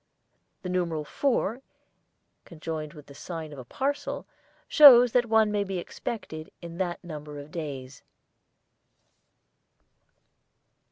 [0.63, 1.61] The numeral '4'
[2.43, 4.25] conjoined with the sign of a parcel
[4.67, 8.01] shows that one may be expected in that number of days.